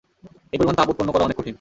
এই 0.53 0.57
পরিমাণ 0.59 0.75
তাপ 0.75 0.87
উৎপন্ন 0.89 1.09
করা 1.11 1.23
অনেক 1.23 1.37
কঠিন। 1.37 1.49